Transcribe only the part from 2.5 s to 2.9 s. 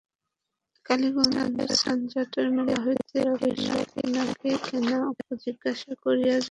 মেলা